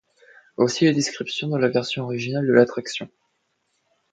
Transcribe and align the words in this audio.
Voici 0.57 0.85
la 0.85 0.93
description 0.93 1.47
de 1.49 1.59
la 1.59 1.69
version 1.69 2.05
originale 2.05 2.47
de 2.47 2.53
l'attraction. 2.53 3.07